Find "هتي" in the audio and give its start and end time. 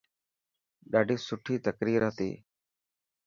2.09-2.31